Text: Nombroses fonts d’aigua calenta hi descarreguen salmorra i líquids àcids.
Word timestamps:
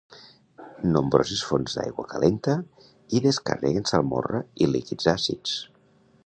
Nombroses 0.93 1.43
fonts 1.49 1.75
d’aigua 1.79 2.05
calenta 2.13 2.55
hi 3.17 3.21
descarreguen 3.27 3.87
salmorra 3.93 4.41
i 4.67 4.71
líquids 4.75 5.13
àcids. 5.15 5.55